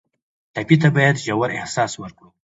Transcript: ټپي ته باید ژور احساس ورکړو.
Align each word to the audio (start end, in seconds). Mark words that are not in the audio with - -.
ټپي 0.53 0.75
ته 0.81 0.87
باید 0.95 1.15
ژور 1.25 1.49
احساس 1.59 1.91
ورکړو. 1.97 2.29